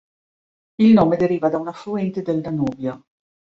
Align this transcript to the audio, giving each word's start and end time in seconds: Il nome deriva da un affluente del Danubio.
Il 0.79 0.93
nome 0.93 1.15
deriva 1.15 1.49
da 1.49 1.59
un 1.59 1.67
affluente 1.67 2.23
del 2.23 2.41
Danubio. 2.41 3.05